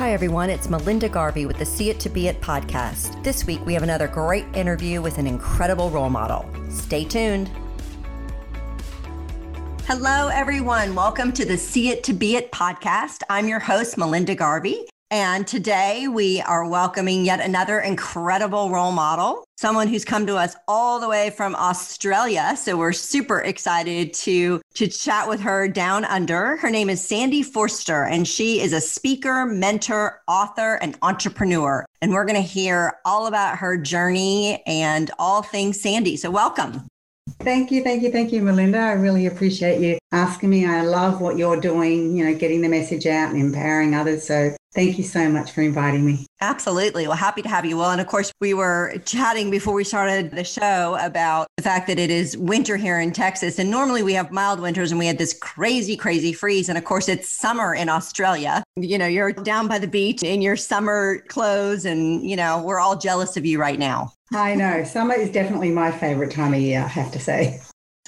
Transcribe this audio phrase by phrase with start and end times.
[0.00, 0.48] Hi, everyone.
[0.48, 3.22] It's Melinda Garvey with the See It to Be It podcast.
[3.22, 6.48] This week, we have another great interview with an incredible role model.
[6.70, 7.50] Stay tuned.
[9.84, 10.94] Hello, everyone.
[10.94, 13.20] Welcome to the See It to Be It podcast.
[13.28, 14.86] I'm your host, Melinda Garvey.
[15.12, 20.54] And today we are welcoming yet another incredible role model, someone who's come to us
[20.68, 22.56] all the way from Australia.
[22.56, 26.58] So we're super excited to, to chat with her down under.
[26.58, 31.84] Her name is Sandy Forster, and she is a speaker, mentor, author, and entrepreneur.
[32.00, 36.16] And we're going to hear all about her journey and all things Sandy.
[36.18, 36.86] So welcome.
[37.40, 38.78] Thank you, thank you, thank you, Melinda.
[38.78, 40.66] I really appreciate you asking me.
[40.66, 44.26] I love what you're doing, you know, getting the message out and empowering others.
[44.26, 46.26] So Thank you so much for inviting me.
[46.40, 47.08] Absolutely.
[47.08, 47.76] Well, happy to have you.
[47.76, 51.88] Well, and of course, we were chatting before we started the show about the fact
[51.88, 53.58] that it is winter here in Texas.
[53.58, 56.68] And normally we have mild winters and we had this crazy, crazy freeze.
[56.68, 58.62] And of course, it's summer in Australia.
[58.76, 62.78] You know, you're down by the beach in your summer clothes, and, you know, we're
[62.78, 64.12] all jealous of you right now.
[64.32, 64.84] I know.
[64.84, 67.60] Summer is definitely my favorite time of year, I have to say.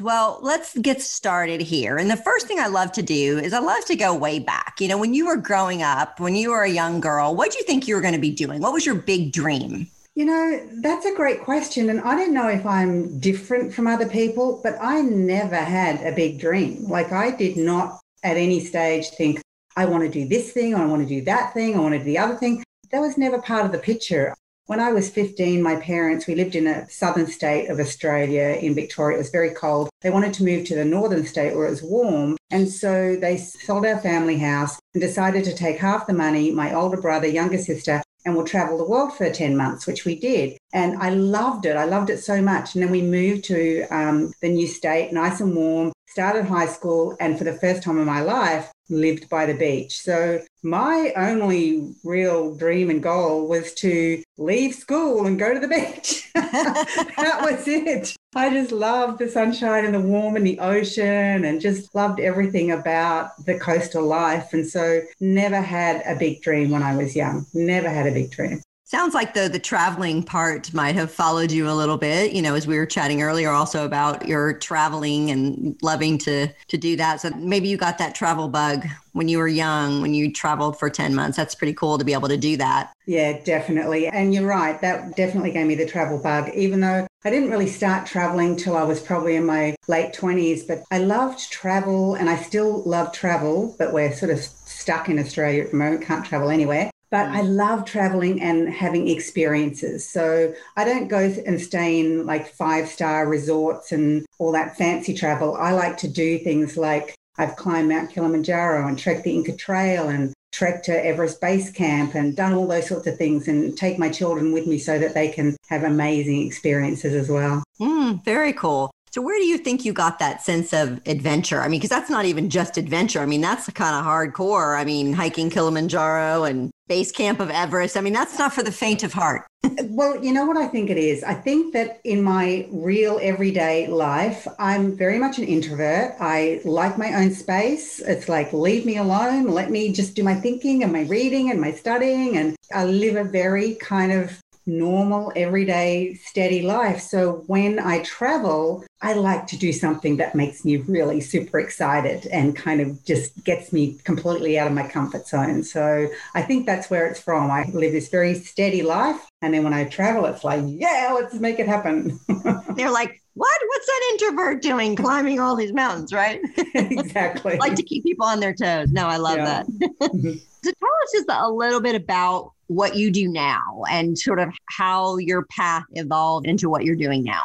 [0.02, 1.96] Well, let's get started here.
[1.96, 4.80] And the first thing I love to do is I love to go way back.
[4.80, 7.58] You know, when you were growing up, when you were a young girl, what do
[7.58, 8.60] you think you were going to be doing?
[8.60, 9.86] What was your big dream?
[10.16, 11.88] You know, that's a great question.
[11.88, 16.16] And I don't know if I'm different from other people, but I never had a
[16.16, 16.84] big dream.
[16.88, 19.40] Like, I did not at any stage think,
[19.76, 21.98] I want to do this thing, I want to do that thing, I want to
[21.98, 22.64] do the other thing.
[22.90, 24.34] That was never part of the picture.
[24.72, 28.74] When I was 15, my parents, we lived in a southern state of Australia in
[28.74, 29.16] Victoria.
[29.16, 29.90] It was very cold.
[30.00, 32.38] They wanted to move to the northern state where it was warm.
[32.50, 36.72] And so they sold our family house and decided to take half the money, my
[36.72, 40.56] older brother, younger sister, and we'll travel the world for 10 months, which we did.
[40.72, 41.76] And I loved it.
[41.76, 42.74] I loved it so much.
[42.74, 47.16] And then we moved to um, the new state, nice and warm, started high school,
[47.20, 49.98] and for the first time in my life, lived by the beach.
[49.98, 55.68] So my only real dream and goal was to leave school and go to the
[55.68, 56.30] beach.
[56.34, 58.14] that was it.
[58.34, 62.70] I just loved the sunshine and the warm and the ocean and just loved everything
[62.70, 64.52] about the coastal life.
[64.52, 67.46] And so never had a big dream when I was young.
[67.54, 68.60] Never had a big dream.
[68.92, 72.54] Sounds like the the traveling part might have followed you a little bit, you know,
[72.54, 77.22] as we were chatting earlier also about your traveling and loving to to do that.
[77.22, 80.90] So maybe you got that travel bug when you were young, when you traveled for
[80.90, 81.38] 10 months.
[81.38, 82.92] That's pretty cool to be able to do that.
[83.06, 84.08] Yeah, definitely.
[84.08, 87.68] And you're right, that definitely gave me the travel bug, even though I didn't really
[87.68, 92.28] start traveling till I was probably in my late 20s, but I loved travel and
[92.28, 96.26] I still love travel, but we're sort of stuck in Australia at the moment, can't
[96.26, 100.08] travel anywhere but I love traveling and having experiences.
[100.08, 105.12] So I don't go and stay in like five star resorts and all that fancy
[105.12, 105.54] travel.
[105.56, 110.08] I like to do things like I've climbed Mount Kilimanjaro and trekked the Inca Trail
[110.08, 113.98] and trekked to Everest Base Camp and done all those sorts of things and take
[113.98, 117.62] my children with me so that they can have amazing experiences as well.
[117.78, 118.90] Mm, very cool.
[119.12, 121.60] So, where do you think you got that sense of adventure?
[121.60, 123.20] I mean, because that's not even just adventure.
[123.20, 124.78] I mean, that's kind of hardcore.
[124.78, 127.96] I mean, hiking Kilimanjaro and base camp of Everest.
[127.96, 129.46] I mean, that's not for the faint of heart.
[129.84, 131.24] well, you know what I think it is?
[131.24, 136.16] I think that in my real everyday life, I'm very much an introvert.
[136.20, 138.00] I like my own space.
[138.00, 141.58] It's like, leave me alone, let me just do my thinking and my reading and
[141.58, 142.36] my studying.
[142.36, 147.00] And I live a very kind of normal, everyday, steady life.
[147.00, 152.26] So when I travel, I like to do something that makes me really super excited
[152.26, 155.64] and kind of just gets me completely out of my comfort zone.
[155.64, 157.50] So I think that's where it's from.
[157.50, 159.20] I live this very steady life.
[159.40, 162.20] And then when I travel, it's like, yeah, let's make it happen.
[162.76, 163.60] They're like, what?
[163.66, 166.40] What's that introvert doing climbing all these mountains, right?
[166.74, 167.56] exactly.
[167.58, 168.92] like to keep people on their toes.
[168.92, 169.44] No, I love yeah.
[169.44, 169.66] that.
[169.66, 170.32] Mm-hmm.
[170.62, 174.48] so tell us just a little bit about what you do now and sort of
[174.66, 177.42] how your path evolved into what you're doing now.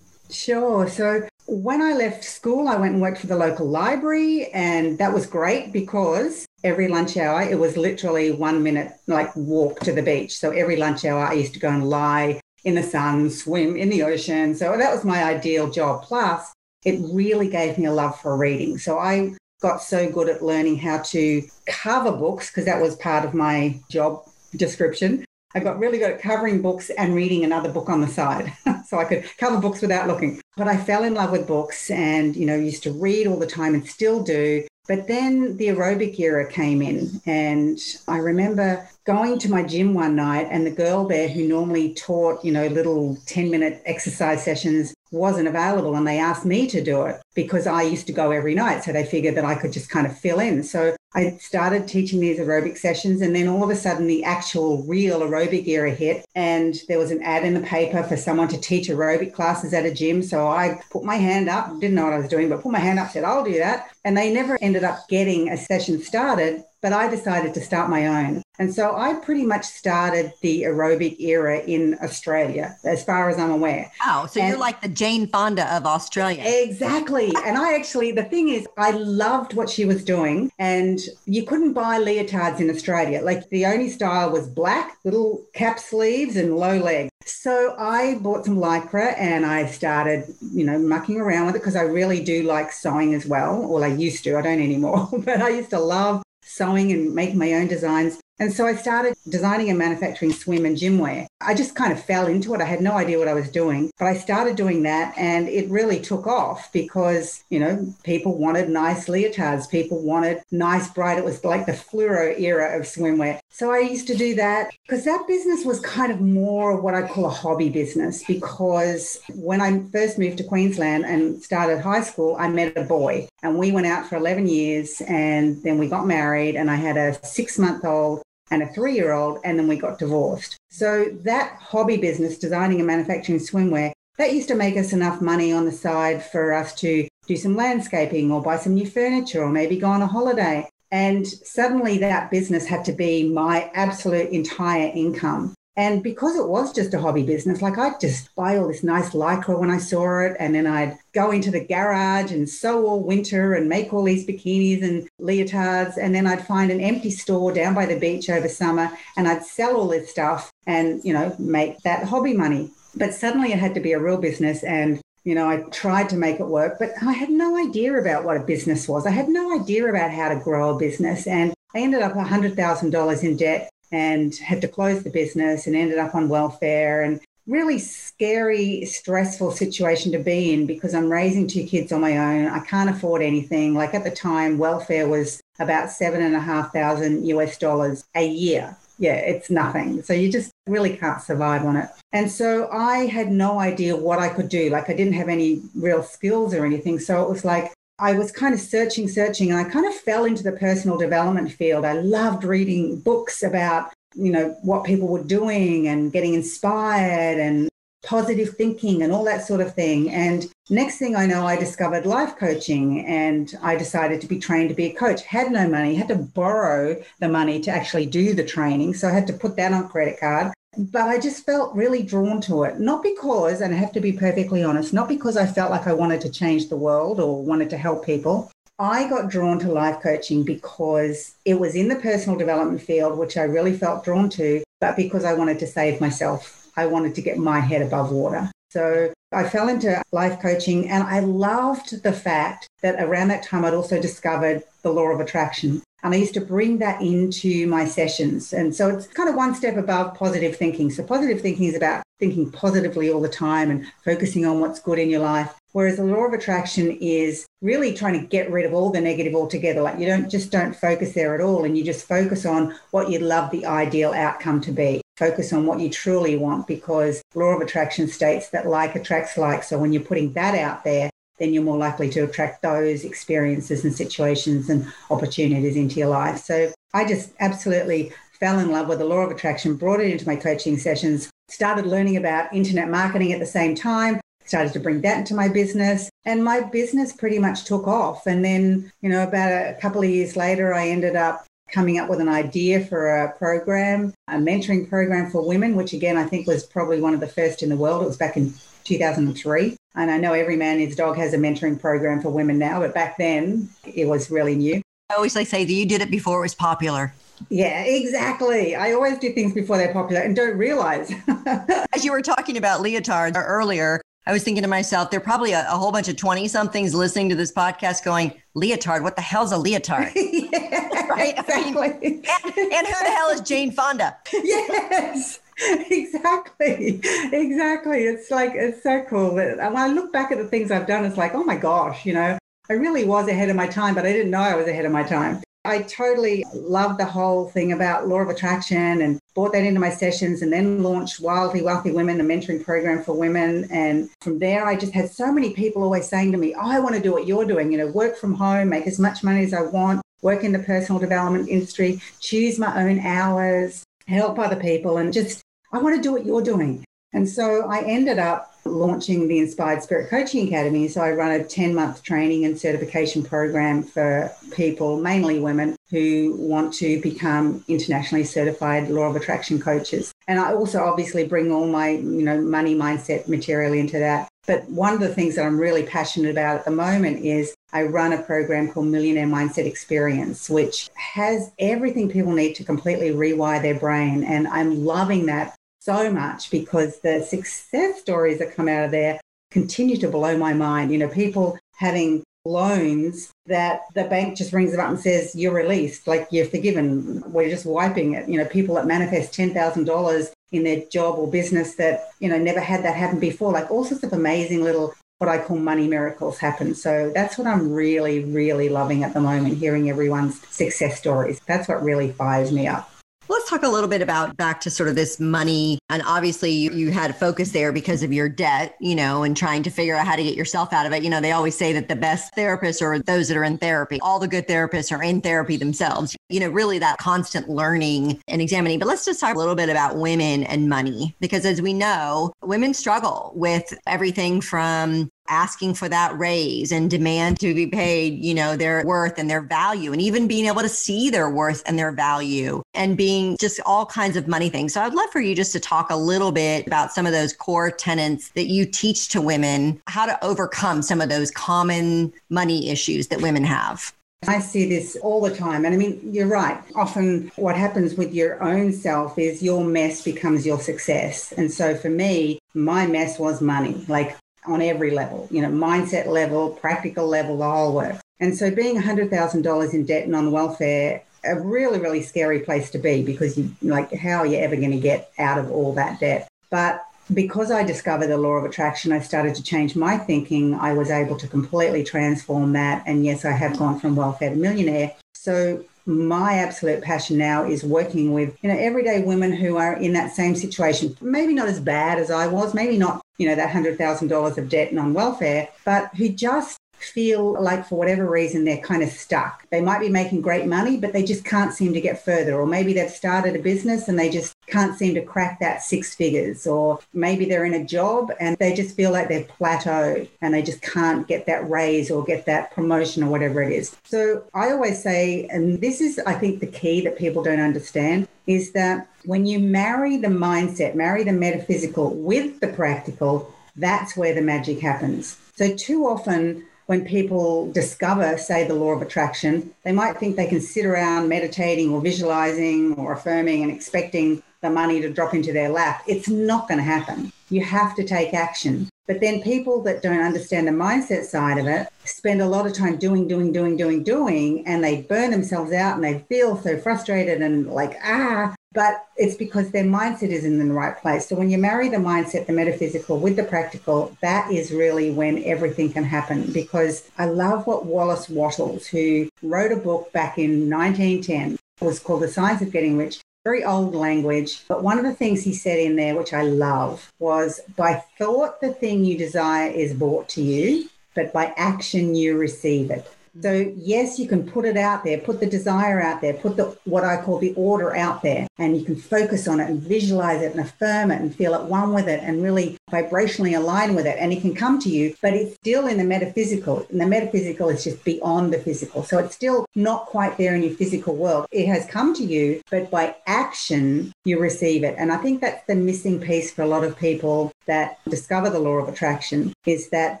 [0.30, 0.88] Sure.
[0.88, 5.12] So when I left school, I went and worked for the local library, and that
[5.12, 10.02] was great because every lunch hour, it was literally one minute like walk to the
[10.02, 10.38] beach.
[10.38, 13.88] So every lunch hour, I used to go and lie in the sun, swim in
[13.88, 14.54] the ocean.
[14.54, 16.02] So that was my ideal job.
[16.02, 16.52] Plus,
[16.84, 18.78] it really gave me a love for reading.
[18.78, 23.24] So I got so good at learning how to cover books because that was part
[23.24, 24.24] of my job
[24.56, 25.24] description.
[25.54, 28.52] I got really good at covering books and reading another book on the side.
[28.86, 30.40] so I could cover books without looking.
[30.56, 33.46] But I fell in love with books and, you know, used to read all the
[33.46, 34.64] time and still do.
[34.88, 40.16] But then the aerobic era came in, and I remember going to my gym one
[40.16, 44.92] night, and the girl there who normally taught, you know, little 10 minute exercise sessions
[45.12, 45.94] wasn't available.
[45.94, 48.82] And they asked me to do it because I used to go every night.
[48.82, 50.64] So they figured that I could just kind of fill in.
[50.64, 54.84] So I started teaching these aerobic sessions, and then all of a sudden, the actual
[54.84, 56.24] real aerobic era hit.
[56.34, 59.86] And there was an ad in the paper for someone to teach aerobic classes at
[59.86, 60.22] a gym.
[60.22, 62.78] So I put my hand up, didn't know what I was doing, but put my
[62.78, 63.90] hand up, said, I'll do that.
[64.04, 68.06] And they never ended up getting a session started but I decided to start my
[68.06, 68.42] own.
[68.60, 73.50] And so I pretty much started the aerobic era in Australia, as far as I'm
[73.50, 73.90] aware.
[74.04, 76.42] Oh, so and you're like the Jane Fonda of Australia.
[76.44, 77.32] Exactly.
[77.46, 80.52] and I actually, the thing is, I loved what she was doing.
[80.58, 83.22] And you couldn't buy leotards in Australia.
[83.22, 87.10] Like the only style was black, little cap sleeves and low legs.
[87.24, 91.76] So I bought some lycra and I started, you know, mucking around with it because
[91.76, 93.66] I really do like sewing as well.
[93.66, 97.38] Well, I used to, I don't anymore, but I used to love sewing and making
[97.38, 98.20] my own designs.
[98.40, 101.28] And so I started designing and manufacturing swim and gym wear.
[101.42, 102.62] I just kind of fell into it.
[102.62, 105.68] I had no idea what I was doing, but I started doing that and it
[105.68, 109.70] really took off because, you know, people wanted nice leotards.
[109.70, 111.18] People wanted nice, bright.
[111.18, 113.40] It was like the fluoro era of swimwear.
[113.50, 117.06] So I used to do that because that business was kind of more what I
[117.06, 122.36] call a hobby business because when I first moved to Queensland and started high school,
[122.38, 126.06] I met a boy and we went out for 11 years and then we got
[126.06, 129.68] married and I had a six month old and a three year old, and then
[129.68, 130.56] we got divorced.
[130.70, 135.52] So that hobby business, designing and manufacturing swimwear, that used to make us enough money
[135.52, 139.50] on the side for us to do some landscaping or buy some new furniture or
[139.50, 140.68] maybe go on a holiday.
[140.90, 145.54] And suddenly that business had to be my absolute entire income.
[145.76, 149.10] And because it was just a hobby business, like I'd just buy all this nice
[149.10, 153.02] lycra when I saw it, and then I'd go into the garage and sew all
[153.02, 155.96] winter and make all these bikinis and leotards.
[155.96, 159.44] And then I'd find an empty store down by the beach over summer and I'd
[159.44, 162.70] sell all this stuff and, you know, make that hobby money.
[162.96, 164.62] But suddenly it had to be a real business.
[164.62, 168.24] And, you know, I tried to make it work, but I had no idea about
[168.24, 169.06] what a business was.
[169.06, 171.26] I had no idea about how to grow a business.
[171.26, 175.98] And I ended up $100,000 in debt and had to close the business and ended
[175.98, 181.64] up on welfare and really scary, stressful situation to be in because I'm raising two
[181.64, 182.46] kids on my own.
[182.46, 183.74] I can't afford anything.
[183.74, 188.26] Like at the time, welfare was about seven and a half thousand US dollars a
[188.26, 188.76] year.
[188.98, 190.02] Yeah, it's nothing.
[190.02, 191.88] So you just really can't survive on it.
[192.12, 194.68] And so I had no idea what I could do.
[194.68, 196.98] Like I didn't have any real skills or anything.
[196.98, 200.24] So it was like, I was kind of searching, searching, and I kind of fell
[200.24, 201.84] into the personal development field.
[201.84, 207.68] I loved reading books about, you know, what people were doing and getting inspired and
[208.02, 210.10] positive thinking and all that sort of thing.
[210.10, 214.70] And next thing I know, I discovered life coaching and I decided to be trained
[214.70, 215.22] to be a coach.
[215.22, 218.94] Had no money, had to borrow the money to actually do the training.
[218.94, 220.52] So I had to put that on credit card.
[220.76, 224.12] But I just felt really drawn to it, not because, and I have to be
[224.12, 227.70] perfectly honest, not because I felt like I wanted to change the world or wanted
[227.70, 228.50] to help people.
[228.78, 233.36] I got drawn to life coaching because it was in the personal development field, which
[233.36, 236.68] I really felt drawn to, but because I wanted to save myself.
[236.76, 238.50] I wanted to get my head above water.
[238.70, 243.64] So I fell into life coaching and I loved the fact that around that time
[243.64, 245.82] I'd also discovered the law of attraction.
[246.02, 248.52] And I used to bring that into my sessions.
[248.52, 250.90] And so it's kind of one step above positive thinking.
[250.90, 254.98] So positive thinking is about thinking positively all the time and focusing on what's good
[254.98, 255.54] in your life.
[255.72, 259.34] Whereas the law of attraction is really trying to get rid of all the negative
[259.34, 259.82] altogether.
[259.82, 261.64] Like you don't just don't focus there at all.
[261.64, 265.00] And you just focus on what you'd love the ideal outcome to be.
[265.16, 269.62] Focus on what you truly want because law of attraction states that like attracts like.
[269.62, 271.10] So when you're putting that out there,
[271.40, 276.38] then you're more likely to attract those experiences and situations and opportunities into your life.
[276.38, 280.26] So I just absolutely fell in love with the law of attraction, brought it into
[280.26, 285.00] my coaching sessions, started learning about internet marketing at the same time, started to bring
[285.00, 288.26] that into my business and my business pretty much took off.
[288.26, 292.10] And then you know about a couple of years later i ended up coming up
[292.10, 296.48] with an idea for a program a mentoring program for women which again i think
[296.48, 298.02] was probably one of the first in the world.
[298.02, 298.52] It was back in
[298.84, 302.80] 2003 and I know every man his dog has a mentoring program for women now,
[302.80, 304.82] but back then it was really new.
[305.10, 307.12] I always like say that you did it before it was popular.
[307.48, 308.76] Yeah, exactly.
[308.76, 311.12] I always do things before they're popular and don't realize.
[311.94, 315.52] As you were talking about leotards earlier, I was thinking to myself, there are probably
[315.52, 319.22] a, a whole bunch of 20 somethings listening to this podcast going, leotard, what the
[319.22, 320.12] hell's a leotard?
[320.14, 321.34] yeah, right?
[321.38, 321.88] Exactly.
[321.88, 324.16] I mean, and, and who the hell is Jane Fonda?
[324.32, 325.40] yes.
[325.90, 327.00] exactly
[327.32, 328.04] exactly.
[328.04, 329.38] It's like it's so cool.
[329.38, 332.06] And when i look back at the things i've done it's like oh my gosh
[332.06, 332.38] you know?
[332.68, 334.92] I really was ahead of my time but i didn't know i was ahead of
[334.92, 335.42] my time.
[335.66, 339.90] I totally love the whole thing about law of attraction and brought that into my
[339.90, 343.68] sessions and then launched wildly wealthy women the mentoring program for women.
[343.70, 346.80] And from there i just had so many people always saying to me oh, i
[346.80, 349.44] want to do what you're doing you know work from home make as much money
[349.44, 354.56] as i want work in the personal development industry, choose my own hours, help other
[354.56, 356.84] people, and just, I want to do what you're doing.
[357.12, 360.86] And so I ended up launching the Inspired Spirit Coaching Academy.
[360.88, 366.36] So I run a 10 month training and certification program for people, mainly women, who
[366.38, 370.12] want to become internationally certified law of attraction coaches.
[370.28, 374.28] And I also obviously bring all my, you know, money mindset material into that.
[374.46, 377.84] But one of the things that I'm really passionate about at the moment is I
[377.84, 383.60] run a program called Millionaire Mindset Experience, which has everything people need to completely rewire
[383.62, 384.24] their brain.
[384.24, 389.20] And I'm loving that so much because the success stories that come out of there
[389.50, 390.92] continue to blow my mind.
[390.92, 395.52] You know, people having loans that the bank just rings them up and says you're
[395.52, 398.28] released like you're forgiven we're just wiping it.
[398.28, 402.60] You know people that manifest $10,000 in their job or business that you know never
[402.60, 403.52] had that happen before.
[403.52, 406.74] Like all sorts of amazing little what I call money miracles happen.
[406.74, 411.40] So that's what I'm really really loving at the moment hearing everyone's success stories.
[411.46, 412.89] That's what really fires me up
[413.30, 415.78] Let's talk a little bit about back to sort of this money.
[415.88, 419.36] And obviously, you, you had a focus there because of your debt, you know, and
[419.36, 421.04] trying to figure out how to get yourself out of it.
[421.04, 424.00] You know, they always say that the best therapists are those that are in therapy.
[424.02, 426.16] All the good therapists are in therapy themselves.
[426.30, 428.78] You know, really that constant learning and examining.
[428.78, 432.32] But let's just talk a little bit about women and money, because as we know,
[432.42, 438.34] women struggle with everything from asking for that raise and demand to be paid, you
[438.34, 441.78] know, their worth and their value, and even being able to see their worth and
[441.78, 444.74] their value and being just all kinds of money things.
[444.74, 447.32] So I'd love for you just to talk a little bit about some of those
[447.32, 452.68] core tenets that you teach to women, how to overcome some of those common money
[452.68, 453.92] issues that women have.
[454.26, 455.64] I see this all the time.
[455.64, 456.60] And I mean, you're right.
[456.74, 461.32] Often what happens with your own self is your mess becomes your success.
[461.32, 463.84] And so for me, my mess was money.
[463.88, 467.96] Like on every level, you know, mindset level, practical level, the whole work.
[468.20, 472.78] And so being $100,000 in debt and on welfare, a really, really scary place to
[472.78, 476.00] be because you like, how are you ever going to get out of all that
[476.00, 476.28] debt?
[476.50, 480.54] But because I discovered the law of attraction, I started to change my thinking.
[480.54, 482.82] I was able to completely transform that.
[482.86, 484.94] And yes, I have gone from welfare to millionaire.
[485.14, 489.92] So my absolute passion now is working with you know everyday women who are in
[489.94, 493.50] that same situation maybe not as bad as i was maybe not you know that
[493.50, 498.58] $100000 of debt and on welfare but who just feel like for whatever reason they're
[498.58, 499.48] kind of stuck.
[499.50, 502.34] They might be making great money, but they just can't seem to get further.
[502.34, 505.94] Or maybe they've started a business and they just can't seem to crack that six
[505.94, 506.46] figures.
[506.46, 510.42] Or maybe they're in a job and they just feel like they're plateaued and they
[510.42, 513.76] just can't get that raise or get that promotion or whatever it is.
[513.84, 518.08] So I always say, and this is, I think, the key that people don't understand
[518.26, 524.14] is that when you marry the mindset, marry the metaphysical with the practical, that's where
[524.14, 525.18] the magic happens.
[525.36, 530.28] So, too often, when people discover, say, the law of attraction, they might think they
[530.28, 535.32] can sit around meditating or visualizing or affirming and expecting the money to drop into
[535.32, 535.82] their lap.
[535.88, 537.12] It's not going to happen.
[537.28, 538.68] You have to take action.
[538.86, 542.52] But then people that don't understand the mindset side of it spend a lot of
[542.52, 546.56] time doing, doing, doing, doing, doing, and they burn themselves out and they feel so
[546.56, 551.08] frustrated and like, ah, but it's because their mindset is in the right place.
[551.08, 555.22] So when you marry the mindset, the metaphysical with the practical, that is really when
[555.24, 556.32] everything can happen.
[556.32, 562.02] Because I love what Wallace Wattles, who wrote a book back in 1910, was called
[562.02, 563.00] The Science of Getting Rich.
[563.22, 566.90] Very old language, but one of the things he said in there, which I love,
[566.98, 572.16] was by thought, the thing you desire is brought to you, but by action, you
[572.16, 572.90] receive it.
[573.22, 576.56] So yes, you can put it out there, put the desire out there, put the
[576.64, 580.22] what I call the order out there, and you can focus on it and visualize
[580.22, 583.86] it and affirm it and feel at one with it and really vibrationally align with
[583.86, 583.96] it.
[583.98, 586.66] And it can come to you, but it's still in the metaphysical.
[586.70, 588.82] And the metaphysical is just beyond the physical.
[588.84, 591.26] So it's still not quite there in your physical world.
[591.32, 594.76] It has come to you, but by action, you receive it.
[594.78, 598.38] And I think that's the missing piece for a lot of people that discover the
[598.38, 600.00] law of attraction is that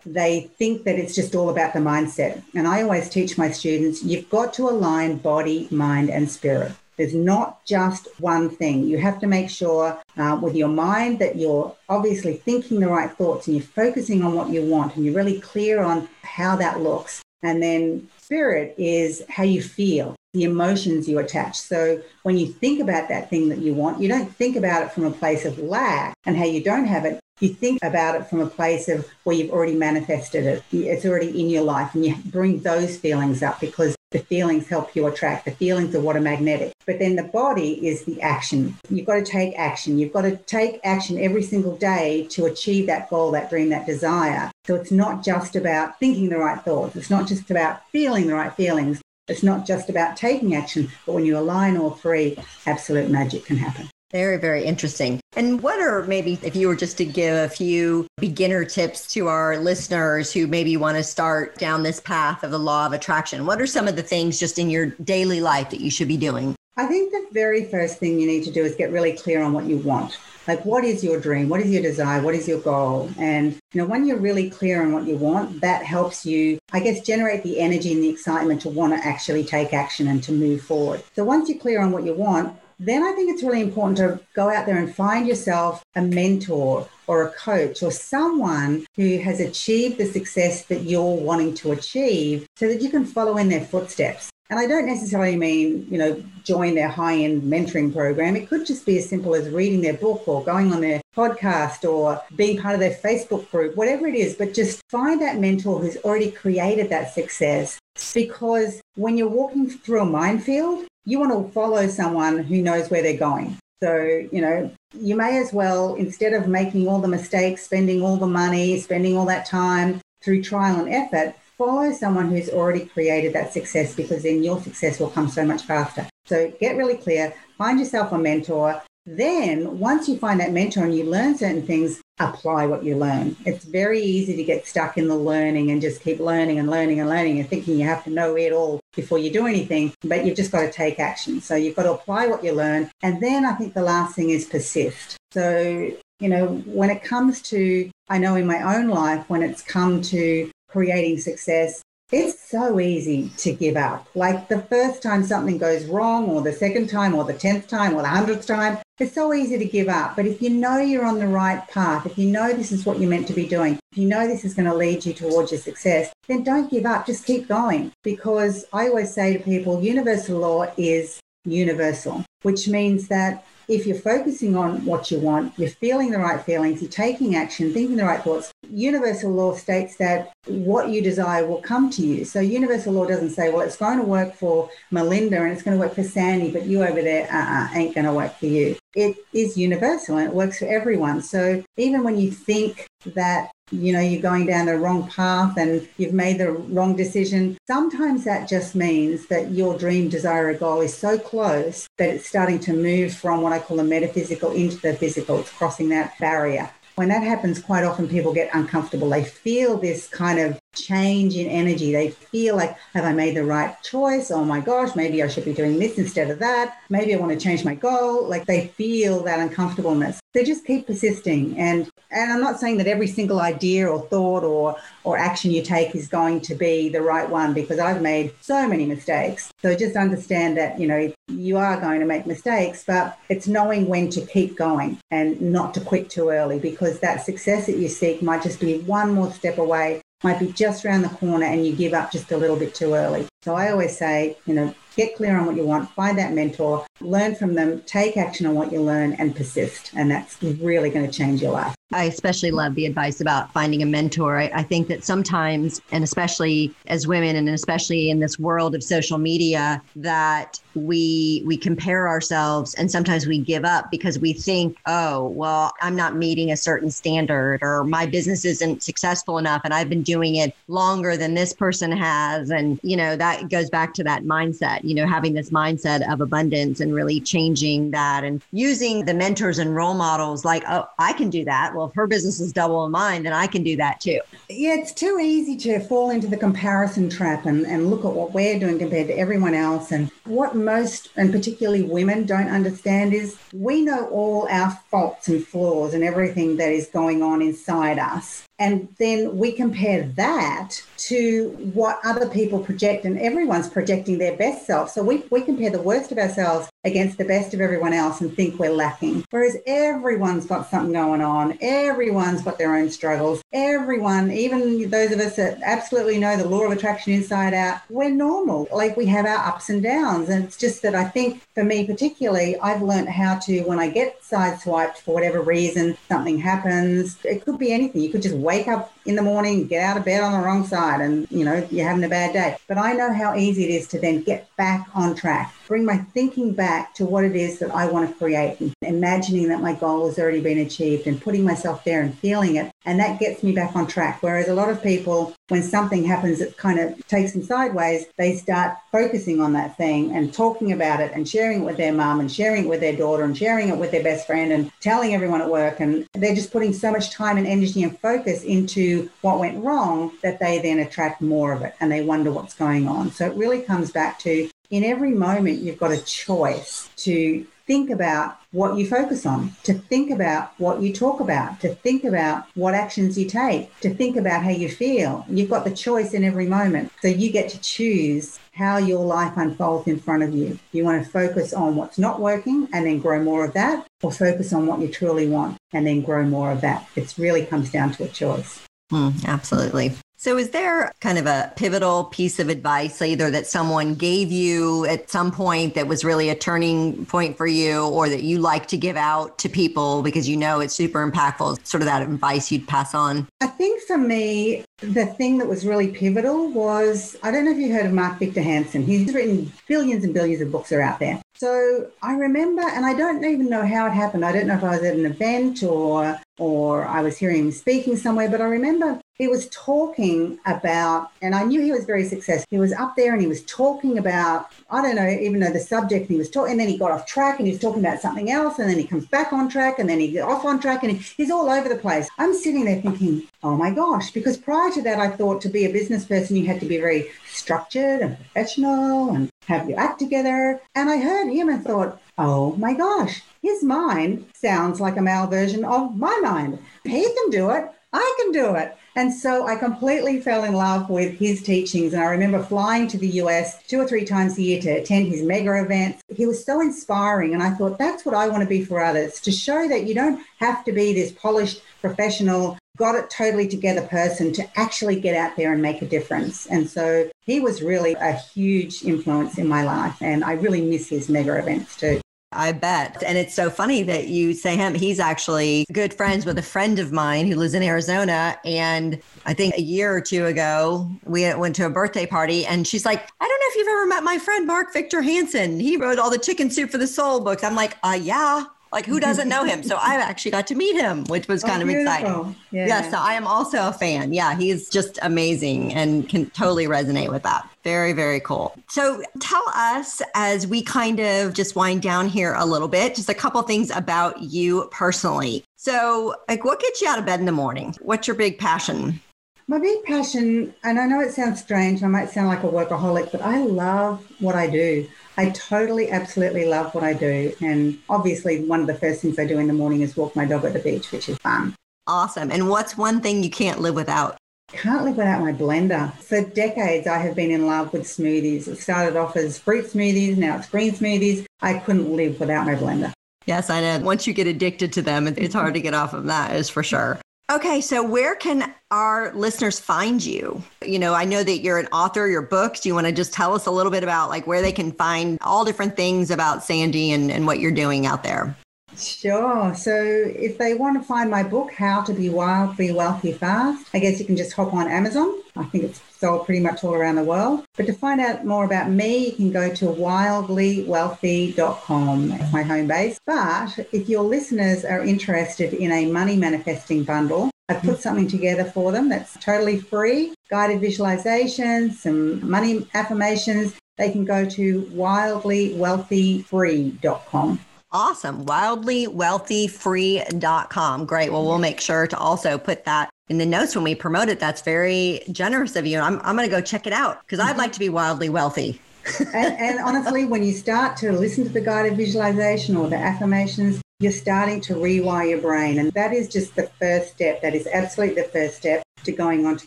[0.06, 2.42] they think that it's just all about the mindset.
[2.54, 6.72] And I always teach my students you've got to align body, mind, and spirit.
[6.96, 8.86] There's not just one thing.
[8.86, 13.10] You have to make sure uh, with your mind that you're obviously thinking the right
[13.10, 16.80] thoughts and you're focusing on what you want and you're really clear on how that
[16.80, 17.20] looks.
[17.42, 21.58] And then spirit is how you feel, the emotions you attach.
[21.58, 24.92] So when you think about that thing that you want, you don't think about it
[24.92, 28.28] from a place of lack and how you don't have it you think about it
[28.28, 30.62] from a place of where you've already manifested it.
[30.72, 34.94] It's already in your life, and you bring those feelings up because the feelings help
[34.94, 35.44] you attract.
[35.46, 36.72] The feelings are what are magnetic.
[36.84, 38.76] But then the body is the action.
[38.90, 39.98] You've got to take action.
[39.98, 43.86] You've got to take action every single day to achieve that goal, that dream, that
[43.86, 44.50] desire.
[44.66, 46.96] So it's not just about thinking the right thoughts.
[46.96, 49.00] It's not just about feeling the right feelings.
[49.30, 53.56] It's not just about taking action, but when you align all three, absolute magic can
[53.56, 53.88] happen.
[54.10, 55.20] Very, very interesting.
[55.36, 59.28] And what are maybe, if you were just to give a few beginner tips to
[59.28, 63.46] our listeners who maybe want to start down this path of the law of attraction,
[63.46, 66.16] what are some of the things just in your daily life that you should be
[66.16, 66.56] doing?
[66.80, 69.52] I think the very first thing you need to do is get really clear on
[69.52, 70.16] what you want.
[70.48, 71.50] Like, what is your dream?
[71.50, 72.22] What is your desire?
[72.22, 73.10] What is your goal?
[73.18, 76.80] And, you know, when you're really clear on what you want, that helps you, I
[76.80, 80.32] guess, generate the energy and the excitement to want to actually take action and to
[80.32, 81.02] move forward.
[81.14, 84.18] So once you're clear on what you want, then I think it's really important to
[84.34, 89.38] go out there and find yourself a mentor or a coach or someone who has
[89.38, 93.66] achieved the success that you're wanting to achieve so that you can follow in their
[93.66, 94.30] footsteps.
[94.50, 98.34] And I don't necessarily mean, you know, join their high end mentoring program.
[98.34, 101.88] It could just be as simple as reading their book or going on their podcast
[101.88, 104.34] or being part of their Facebook group, whatever it is.
[104.34, 107.78] But just find that mentor who's already created that success.
[108.12, 113.02] Because when you're walking through a minefield, you want to follow someone who knows where
[113.02, 113.56] they're going.
[113.82, 118.16] So, you know, you may as well, instead of making all the mistakes, spending all
[118.16, 123.34] the money, spending all that time through trial and effort, follow someone who's already created
[123.34, 126.08] that success because then your success will come so much faster.
[126.24, 130.94] So get really clear, find yourself a mentor, then, once you find that mentor and
[130.94, 133.34] you learn certain things, apply what you learn.
[133.44, 137.00] It's very easy to get stuck in the learning and just keep learning and learning
[137.00, 140.24] and learning and thinking you have to know it all before you do anything, but
[140.24, 141.40] you've just got to take action.
[141.40, 142.90] So, you've got to apply what you learn.
[143.02, 145.16] And then I think the last thing is persist.
[145.32, 145.90] So,
[146.20, 150.02] you know, when it comes to, I know in my own life, when it's come
[150.02, 154.08] to creating success, it's so easy to give up.
[154.16, 157.94] Like the first time something goes wrong, or the second time, or the 10th time,
[157.94, 160.16] or the 100th time, it's so easy to give up.
[160.16, 162.98] But if you know you're on the right path, if you know this is what
[162.98, 165.52] you're meant to be doing, if you know this is going to lead you towards
[165.52, 167.06] your success, then don't give up.
[167.06, 167.92] Just keep going.
[168.02, 173.96] Because I always say to people, universal law is universal, which means that if you're
[173.96, 178.04] focusing on what you want, you're feeling the right feelings, you're taking action, thinking the
[178.04, 182.24] right thoughts, universal law states that what you desire will come to you.
[182.24, 185.76] So universal law doesn't say, well, it's going to work for Melinda and it's going
[185.76, 188.76] to work for Sandy, but you over there uh-uh, ain't going to work for you.
[188.96, 191.22] It is universal and it works for everyone.
[191.22, 195.86] So even when you think that you know you're going down the wrong path and
[195.96, 200.80] you've made the wrong decision sometimes that just means that your dream desire or goal
[200.80, 204.76] is so close that it's starting to move from what i call the metaphysical into
[204.78, 209.24] the physical it's crossing that barrier when that happens quite often people get uncomfortable they
[209.24, 211.92] feel this kind of change in energy.
[211.92, 214.30] They feel like, have I made the right choice?
[214.30, 216.78] Oh my gosh, maybe I should be doing this instead of that.
[216.88, 218.28] Maybe I want to change my goal.
[218.28, 220.19] Like they feel that uncomfortableness.
[220.32, 221.58] They just keep persisting.
[221.58, 225.62] And and I'm not saying that every single idea or thought or or action you
[225.62, 229.52] take is going to be the right one because I've made so many mistakes.
[229.62, 233.86] So just understand that, you know, you are going to make mistakes, but it's knowing
[233.86, 237.88] when to keep going and not to quit too early because that success that you
[237.88, 241.66] seek might just be one more step away might be just around the corner and
[241.66, 243.26] you give up just a little bit too early.
[243.42, 246.86] So I always say, you know, get clear on what you want, find that mentor,
[247.00, 249.90] learn from them, take action on what you learn and persist.
[249.94, 251.74] And that's really going to change your life.
[251.92, 254.38] I especially love the advice about finding a mentor.
[254.38, 258.84] I, I, think that sometimes, and especially as women, and especially in this world of
[258.84, 264.78] social media, that we we compare ourselves, and sometimes we give up because we think,
[264.86, 269.74] oh, well, I'm not meeting a certain standard, or my business isn't successful enough, and
[269.74, 273.94] I've been doing it longer than this person has, and you know that goes back
[273.94, 274.84] to that mindset.
[274.84, 279.58] You know, having this mindset of abundance and really changing that, and using the mentors
[279.58, 282.84] and role models like, oh, I can do that well, if her business is double
[282.84, 284.20] in mine, then I can do that too.
[284.48, 288.32] Yeah, it's too easy to fall into the comparison trap and, and look at what
[288.32, 289.92] we're doing compared to everyone else.
[289.92, 295.46] And what most, and particularly women, don't understand is we know all our faults and
[295.46, 298.44] flaws and everything that is going on inside us.
[298.58, 304.66] And then we compare that to what other people project, and everyone's projecting their best
[304.66, 304.90] self.
[304.90, 308.34] So we, we compare the worst of ourselves against the best of everyone else and
[308.34, 309.24] think we're lacking.
[309.30, 313.42] Whereas everyone's got something going on, everyone's got their own struggles.
[313.52, 318.10] Everyone, even those of us that absolutely know the law of attraction inside out, we're
[318.10, 318.68] normal.
[318.72, 320.28] Like we have our ups and downs.
[320.28, 323.90] And it's just that I think for me particularly, I've learned how to, when I
[323.90, 328.00] get sideswiped for whatever reason, something happens, it could be anything.
[328.00, 330.66] You could just wake up in the morning, get out of bed on the wrong
[330.66, 332.56] side and, you know, you're having a bad day.
[332.68, 335.98] But I know how easy it is to then get back on track, bring my
[335.98, 339.74] thinking back to what it is that I want to create and imagining that my
[339.74, 342.70] goal has already been achieved and putting myself there and feeling it.
[342.84, 344.22] And that gets me back on track.
[344.22, 348.36] Whereas a lot of people, when something happens that kind of takes them sideways, they
[348.36, 352.20] start focusing on that thing and talking about it and sharing it with their mum
[352.20, 355.14] and sharing it with their daughter and sharing it with their best friend and telling
[355.14, 355.80] everyone at work.
[355.80, 358.89] And they're just putting so much time and energy and focus into
[359.20, 362.88] what went wrong that they then attract more of it and they wonder what's going
[362.88, 363.10] on.
[363.10, 367.90] So it really comes back to in every moment, you've got a choice to think
[367.90, 372.44] about what you focus on, to think about what you talk about, to think about
[372.54, 375.24] what actions you take, to think about how you feel.
[375.28, 376.90] You've got the choice in every moment.
[377.02, 380.58] So you get to choose how your life unfolds in front of you.
[380.72, 384.10] You want to focus on what's not working and then grow more of that, or
[384.10, 386.88] focus on what you truly want and then grow more of that.
[386.96, 388.60] It really comes down to a choice.
[388.90, 389.94] Mm, absolutely.
[390.20, 394.84] So, is there kind of a pivotal piece of advice either that someone gave you
[394.84, 398.66] at some point that was really a turning point for you, or that you like
[398.66, 401.66] to give out to people because you know it's super impactful?
[401.66, 403.28] Sort of that advice you'd pass on?
[403.40, 407.56] I think for me, the thing that was really pivotal was I don't know if
[407.56, 408.82] you heard of Mark Victor Hansen.
[408.82, 411.18] He's written billions and billions of books are out there.
[411.40, 414.26] So I remember, and I don't even know how it happened.
[414.26, 417.52] I don't know if I was at an event or or I was hearing him
[417.52, 422.06] speaking somewhere, but I remember he was talking about, and I knew he was very
[422.06, 422.46] successful.
[422.48, 425.60] He was up there and he was talking about, I don't know, even though the
[425.60, 428.00] subject, he was talking, and then he got off track and he was talking about
[428.00, 430.58] something else, and then he comes back on track, and then he get off on
[430.58, 432.08] track, and he's all over the place.
[432.18, 435.66] I'm sitting there thinking, oh my gosh, because prior to that, I thought to be
[435.66, 439.98] a business person, you had to be very structured and professional and have your act
[439.98, 440.60] together.
[440.74, 445.26] And I heard him and thought, oh my gosh, his mind sounds like a male
[445.26, 446.58] version of my mind.
[446.84, 447.64] He can do it.
[447.92, 448.76] I can do it.
[448.94, 451.92] And so I completely fell in love with his teachings.
[451.92, 455.08] And I remember flying to the US two or three times a year to attend
[455.08, 456.02] his mega events.
[456.14, 457.32] He was so inspiring.
[457.32, 459.94] And I thought, that's what I want to be for others to show that you
[459.94, 465.16] don't have to be this polished professional, got it totally together person to actually get
[465.16, 466.46] out there and make a difference.
[466.46, 469.96] And so he was really a huge influence in my life.
[470.00, 472.00] And I really miss his mega events too.
[472.32, 473.02] I bet.
[473.04, 474.74] And it's so funny that you say him.
[474.74, 478.38] He's actually good friends with a friend of mine who lives in Arizona.
[478.44, 482.68] And I think a year or two ago, we went to a birthday party and
[482.68, 485.58] she's like, I don't know if you've ever met my friend Mark Victor Hansen.
[485.58, 487.42] He wrote all the Chicken Soup for the Soul books.
[487.42, 488.44] I'm like, uh, yeah.
[488.72, 489.62] Like who doesn't know him?
[489.62, 492.36] So I actually got to meet him, which was kind oh, of exciting.
[492.52, 492.66] Yeah.
[492.66, 492.90] yeah.
[492.90, 494.12] So I am also a fan.
[494.12, 497.48] Yeah, he's just amazing and can totally resonate with that.
[497.64, 498.54] Very, very cool.
[498.68, 503.08] So tell us as we kind of just wind down here a little bit, just
[503.08, 505.44] a couple things about you personally.
[505.56, 507.74] So, like, what gets you out of bed in the morning?
[507.82, 509.00] What's your big passion?
[509.46, 513.10] My big passion, and I know it sounds strange, I might sound like a workaholic,
[513.10, 514.88] but I love what I do.
[515.20, 517.30] I totally, absolutely love what I do.
[517.42, 520.24] And obviously, one of the first things I do in the morning is walk my
[520.24, 521.54] dog at the beach, which is fun.
[521.86, 522.30] Awesome.
[522.30, 524.16] And what's one thing you can't live without?
[524.48, 525.92] Can't live without my blender.
[525.98, 528.48] For decades, I have been in love with smoothies.
[528.48, 531.26] It started off as fruit smoothies, now it's green smoothies.
[531.42, 532.90] I couldn't live without my blender.
[533.26, 533.84] Yes, I know.
[533.84, 536.62] Once you get addicted to them, it's hard to get off of that, is for
[536.62, 536.98] sure.
[537.30, 540.42] Okay, so where can our listeners find you?
[540.66, 542.58] You know, I know that you're an author, your books.
[542.58, 544.72] Do you want to just tell us a little bit about like where they can
[544.72, 548.34] find all different things about Sandy and, and what you're doing out there?
[548.76, 549.54] Sure.
[549.54, 553.78] So if they want to find my book, How to Be Wildly Wealthy Fast, I
[553.78, 555.14] guess you can just hop on Amazon.
[555.36, 557.44] I think it's sold pretty much all around the world.
[557.56, 562.12] But to find out more about me, you can go to wildlywealthy.com.
[562.12, 562.98] It's my home base.
[563.06, 568.44] But if your listeners are interested in a money manifesting bundle, I've put something together
[568.44, 573.54] for them that's totally free guided visualizations, some money affirmations.
[573.76, 577.40] They can go to wildlywealthyfree.com.
[577.72, 578.26] Awesome.
[578.26, 580.86] Wildlywealthyfree.com.
[580.86, 581.12] Great.
[581.12, 584.18] Well, we'll make sure to also put that in the notes when we promote it.
[584.18, 585.78] That's very generous of you.
[585.78, 588.60] I'm, I'm going to go check it out because I'd like to be wildly wealthy.
[589.14, 593.62] and, and, honestly, when you start to listen to the guided visualization or the affirmations,
[593.78, 595.58] you're starting to rewire your brain.
[595.58, 597.20] And that is just the first step.
[597.22, 599.46] That is absolutely the first step to going on to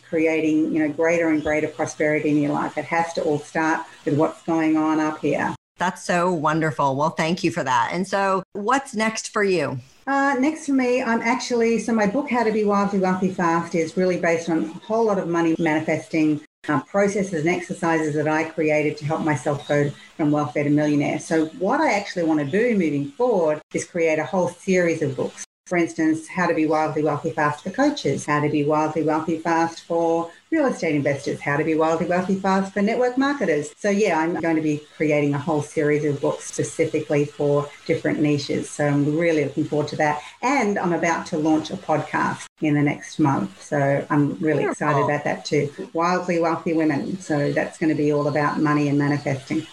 [0.00, 2.78] creating, you know, greater and greater prosperity in your life.
[2.78, 5.54] It has to all start with what's going on up here.
[5.76, 6.94] That's so wonderful.
[6.94, 7.90] Well, thank you for that.
[7.92, 9.78] And so, what's next for you?
[10.06, 13.74] Uh, next for me, I'm actually, so my book, How to Be Wildly Wealthy Fast,
[13.74, 18.28] is really based on a whole lot of money manifesting uh, processes and exercises that
[18.28, 21.18] I created to help myself go from welfare to millionaire.
[21.18, 25.16] So, what I actually want to do moving forward is create a whole series of
[25.16, 29.02] books For instance, how to be wildly wealthy fast for coaches, how to be wildly
[29.02, 33.74] wealthy fast for real estate investors, how to be wildly wealthy fast for network marketers.
[33.76, 38.20] So, yeah, I'm going to be creating a whole series of books specifically for different
[38.20, 38.70] niches.
[38.70, 40.22] So, I'm really looking forward to that.
[40.42, 43.60] And I'm about to launch a podcast in the next month.
[43.60, 44.70] So, I'm really Wonderful.
[44.70, 45.72] excited about that too.
[45.92, 47.18] Wildly wealthy women.
[47.18, 49.66] So, that's going to be all about money and manifesting.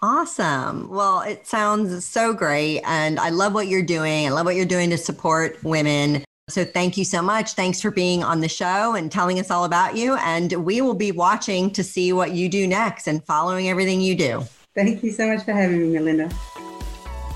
[0.00, 0.88] Awesome.
[0.88, 2.82] Well, it sounds so great.
[2.84, 4.28] And I love what you're doing.
[4.28, 6.22] I love what you're doing to support women.
[6.48, 7.52] So thank you so much.
[7.52, 10.16] Thanks for being on the show and telling us all about you.
[10.16, 14.14] And we will be watching to see what you do next and following everything you
[14.14, 14.44] do.
[14.74, 16.30] Thank you so much for having me, Melinda.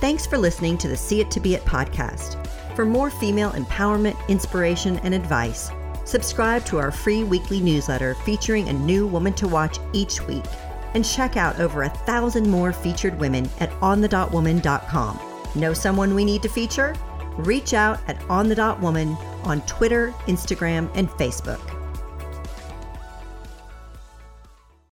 [0.01, 2.45] Thanks for listening to the See It to Be It podcast.
[2.75, 5.71] For more female empowerment, inspiration, and advice,
[6.05, 10.45] subscribe to our free weekly newsletter featuring a new woman to watch each week
[10.95, 15.21] and check out over a thousand more featured women at onthedotwoman.com.
[15.55, 16.95] Know someone we need to feature?
[17.37, 21.82] Reach out at onthedotwoman on Twitter, Instagram, and Facebook.